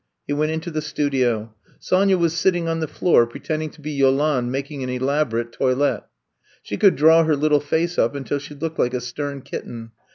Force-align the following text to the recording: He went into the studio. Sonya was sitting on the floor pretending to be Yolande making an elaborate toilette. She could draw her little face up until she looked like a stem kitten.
He 0.25 0.33
went 0.33 0.51
into 0.51 0.71
the 0.71 0.81
studio. 0.81 1.53
Sonya 1.79 2.17
was 2.17 2.35
sitting 2.35 2.67
on 2.67 2.79
the 2.79 2.87
floor 2.87 3.27
pretending 3.27 3.69
to 3.69 3.81
be 3.81 3.91
Yolande 3.91 4.49
making 4.49 4.81
an 4.81 4.89
elaborate 4.89 5.51
toilette. 5.51 6.07
She 6.63 6.75
could 6.75 6.95
draw 6.95 7.23
her 7.25 7.35
little 7.35 7.59
face 7.59 7.99
up 7.99 8.15
until 8.15 8.39
she 8.39 8.55
looked 8.55 8.79
like 8.79 8.95
a 8.95 8.99
stem 8.99 9.43
kitten. 9.43 9.91